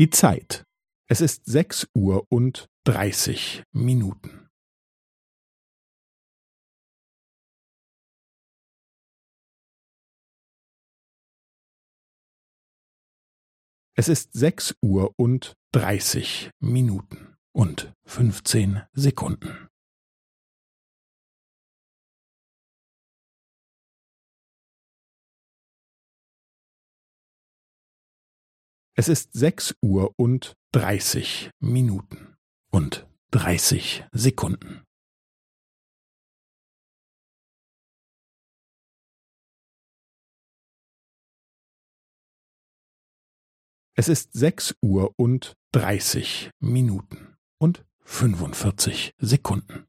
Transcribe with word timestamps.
Die 0.00 0.08
Zeit. 0.08 0.64
Es 1.10 1.20
ist 1.20 1.44
sechs 1.44 1.86
Uhr 1.94 2.24
und 2.30 2.70
dreißig 2.84 3.64
Minuten. 3.72 4.48
Es 13.94 14.08
ist 14.08 14.32
sechs 14.32 14.74
Uhr 14.80 15.12
und 15.18 15.52
dreißig 15.72 16.50
Minuten 16.60 17.36
und 17.52 17.92
fünfzehn 18.06 18.80
Sekunden. 18.94 19.69
Es 29.00 29.08
ist 29.08 29.32
sechs 29.32 29.74
Uhr 29.80 30.12
und 30.18 30.58
dreißig 30.72 31.48
Minuten 31.58 32.36
und 32.70 33.08
dreißig 33.30 34.04
Sekunden. 34.12 34.84
Es 43.94 44.10
ist 44.10 44.34
sechs 44.34 44.76
Uhr 44.82 45.14
und 45.16 45.54
dreißig 45.72 46.50
Minuten 46.60 47.38
und 47.58 47.86
fünfundvierzig 48.00 49.14
Sekunden. 49.16 49.86